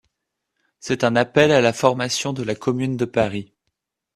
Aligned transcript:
C'est 0.79 1.03
un 1.03 1.15
appel 1.15 1.51
à 1.51 1.61
la 1.61 1.73
formation 1.73 2.33
de 2.33 2.41
la 2.41 2.55
Commune 2.55 2.97
de 2.97 3.05
Paris. 3.05 3.53